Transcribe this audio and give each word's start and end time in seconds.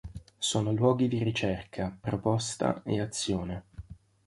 Sono 0.39 0.71
luoghi 0.71 1.07
di 1.07 1.21
ricerca, 1.21 1.95
proposta 2.01 2.81
e 2.83 2.99
azione. 2.99 3.63